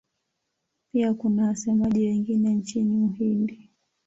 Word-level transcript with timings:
Pia 0.91 1.13
kuna 1.13 1.47
wasemaji 1.47 2.05
wengine 2.07 2.49
nchini 2.53 3.03
Uhindi. 3.05 3.69